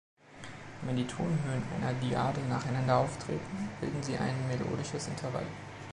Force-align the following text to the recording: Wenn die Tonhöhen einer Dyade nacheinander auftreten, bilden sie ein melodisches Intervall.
Wenn 0.81 0.95
die 0.95 1.05
Tonhöhen 1.05 1.61
einer 1.77 1.93
Dyade 1.99 2.41
nacheinander 2.49 2.97
auftreten, 2.97 3.69
bilden 3.79 4.01
sie 4.01 4.17
ein 4.17 4.47
melodisches 4.47 5.07
Intervall. 5.07 5.45